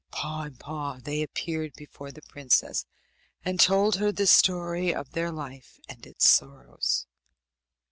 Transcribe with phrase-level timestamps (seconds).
[0.09, 2.87] Paw in paw they appeared before the princess,
[3.45, 7.05] and told her the story of their life and its sorrows.